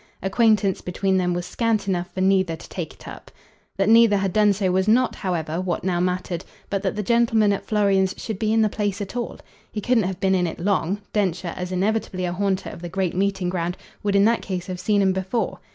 Acquaintance 0.23 0.81
between 0.81 1.17
them 1.17 1.35
was 1.35 1.45
scant 1.45 1.87
enough 1.87 2.11
for 2.11 2.21
neither 2.21 2.55
to 2.55 2.69
take 2.69 2.95
it 2.95 3.07
up. 3.07 3.29
That 3.77 3.87
neither 3.87 4.17
had 4.17 4.33
done 4.33 4.51
so 4.51 4.71
was 4.71 4.87
not, 4.87 5.13
however, 5.17 5.61
what 5.61 5.83
now 5.83 5.99
mattered, 5.99 6.43
but 6.71 6.81
that 6.81 6.95
the 6.95 7.03
gentleman 7.03 7.53
at 7.53 7.67
Florian's 7.67 8.15
should 8.17 8.39
be 8.39 8.51
in 8.51 8.63
the 8.63 8.67
place 8.67 8.99
at 8.99 9.15
all. 9.15 9.37
He 9.71 9.79
couldn't 9.79 10.05
have 10.05 10.19
been 10.19 10.33
in 10.33 10.47
it 10.47 10.59
long; 10.59 11.01
Densher, 11.13 11.53
as 11.55 11.71
inevitably 11.71 12.25
a 12.25 12.33
haunter 12.33 12.71
of 12.71 12.81
the 12.81 12.89
great 12.89 13.15
meeting 13.15 13.49
ground, 13.49 13.77
would 14.01 14.15
in 14.15 14.25
that 14.25 14.41
case 14.41 14.65
have 14.65 14.79
seen 14.79 15.03
him 15.03 15.13
before. 15.13 15.59